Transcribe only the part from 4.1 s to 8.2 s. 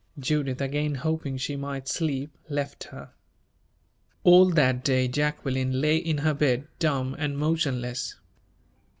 All that day Jacqueline lay in her bed dumb and motionless.